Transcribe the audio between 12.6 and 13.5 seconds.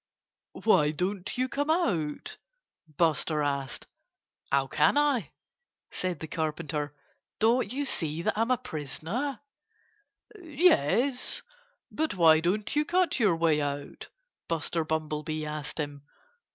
you cut your